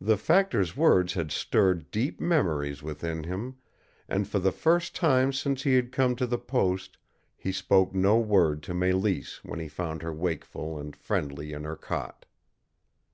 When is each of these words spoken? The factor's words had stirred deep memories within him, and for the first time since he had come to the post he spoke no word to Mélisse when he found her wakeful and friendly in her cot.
The 0.00 0.16
factor's 0.16 0.74
words 0.74 1.12
had 1.12 1.30
stirred 1.30 1.90
deep 1.90 2.18
memories 2.18 2.82
within 2.82 3.24
him, 3.24 3.56
and 4.08 4.26
for 4.26 4.38
the 4.38 4.52
first 4.52 4.94
time 4.96 5.34
since 5.34 5.64
he 5.64 5.74
had 5.74 5.92
come 5.92 6.16
to 6.16 6.26
the 6.26 6.38
post 6.38 6.96
he 7.36 7.52
spoke 7.52 7.94
no 7.94 8.18
word 8.18 8.62
to 8.62 8.72
Mélisse 8.72 9.44
when 9.44 9.58
he 9.60 9.68
found 9.68 10.00
her 10.02 10.14
wakeful 10.14 10.78
and 10.78 10.96
friendly 10.96 11.52
in 11.52 11.64
her 11.64 11.76
cot. 11.76 12.24